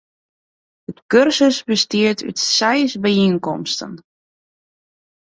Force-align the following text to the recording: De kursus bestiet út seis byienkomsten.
De 0.95 1.01
kursus 1.11 1.57
bestiet 1.67 2.19
út 2.29 2.37
seis 2.55 2.91
byienkomsten. 3.03 3.93